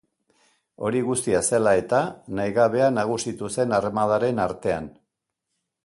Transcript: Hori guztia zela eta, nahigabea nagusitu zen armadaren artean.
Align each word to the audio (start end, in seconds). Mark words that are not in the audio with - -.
Hori 0.87 1.01
guztia 1.09 1.41
zela 1.57 1.73
eta, 1.81 1.99
nahigabea 2.39 2.89
nagusitu 2.97 3.53
zen 3.59 3.79
armadaren 3.81 4.47
artean. 4.49 4.93